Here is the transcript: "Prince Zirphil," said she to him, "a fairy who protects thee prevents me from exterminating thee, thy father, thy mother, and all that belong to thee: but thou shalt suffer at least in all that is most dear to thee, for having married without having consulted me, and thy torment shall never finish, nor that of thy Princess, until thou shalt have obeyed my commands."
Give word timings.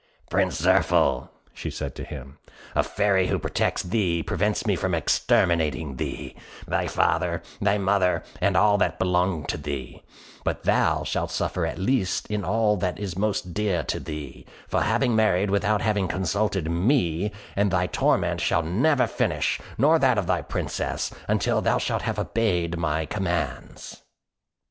"Prince 0.31 0.59
Zirphil," 0.63 1.29
said 1.53 1.71
she 1.71 1.89
to 1.91 2.03
him, 2.03 2.39
"a 2.73 2.81
fairy 2.81 3.27
who 3.27 3.37
protects 3.37 3.83
thee 3.83 4.23
prevents 4.23 4.65
me 4.65 4.75
from 4.75 4.95
exterminating 4.95 5.97
thee, 5.97 6.35
thy 6.67 6.87
father, 6.87 7.43
thy 7.61 7.77
mother, 7.77 8.23
and 8.41 8.57
all 8.57 8.79
that 8.79 8.97
belong 8.97 9.45
to 9.45 9.57
thee: 9.59 10.01
but 10.43 10.63
thou 10.63 11.03
shalt 11.03 11.29
suffer 11.29 11.67
at 11.67 11.77
least 11.77 12.25
in 12.31 12.43
all 12.43 12.77
that 12.77 12.97
is 12.97 13.15
most 13.15 13.53
dear 13.53 13.83
to 13.83 13.99
thee, 13.99 14.43
for 14.67 14.81
having 14.81 15.15
married 15.15 15.51
without 15.51 15.83
having 15.83 16.07
consulted 16.07 16.71
me, 16.71 17.31
and 17.55 17.69
thy 17.69 17.85
torment 17.85 18.41
shall 18.41 18.63
never 18.63 19.05
finish, 19.05 19.61
nor 19.77 19.99
that 19.99 20.17
of 20.17 20.25
thy 20.25 20.41
Princess, 20.41 21.13
until 21.27 21.61
thou 21.61 21.77
shalt 21.77 22.01
have 22.01 22.17
obeyed 22.17 22.75
my 22.75 23.05
commands." 23.05 24.01